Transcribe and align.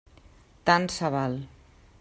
Tant 0.69 0.89
se 0.95 1.13
val. 1.17 1.39